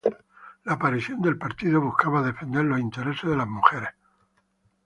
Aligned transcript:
La 0.63 0.73
aparición 0.73 1.21
del 1.21 1.37
partido 1.37 1.79
buscaba 1.79 2.23
defender 2.23 2.65
los 2.65 2.79
intereses 2.79 3.29
de 3.29 3.37
las 3.37 3.47
mujeres. 3.47 3.89